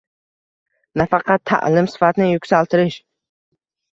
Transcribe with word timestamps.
nafaqat 1.01 1.43
ta’lim 1.51 1.89
sifatini 1.95 2.29
yuksaltirish 2.31 2.99